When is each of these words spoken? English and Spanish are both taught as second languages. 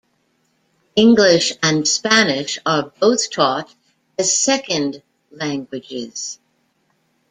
English 0.95 1.53
and 1.61 1.87
Spanish 1.87 2.57
are 2.65 2.91
both 2.99 3.29
taught 3.29 3.71
as 4.17 4.35
second 4.35 5.03
languages. 5.29 6.39